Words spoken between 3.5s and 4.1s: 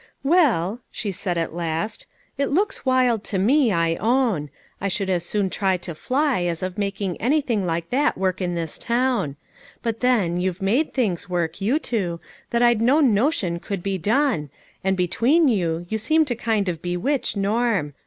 I